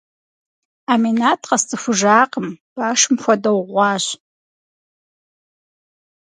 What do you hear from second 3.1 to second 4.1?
хуэдэу гъуащ.